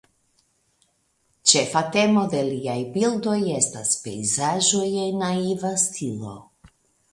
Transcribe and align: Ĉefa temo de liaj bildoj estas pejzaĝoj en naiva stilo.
Ĉefa 1.51 1.83
temo 1.97 2.23
de 2.31 2.39
liaj 2.47 2.79
bildoj 2.97 3.37
estas 3.59 3.93
pejzaĝoj 4.07 4.85
en 5.05 5.23
naiva 5.27 5.75
stilo. 5.87 6.37